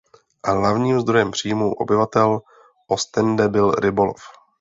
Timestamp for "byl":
3.49-3.71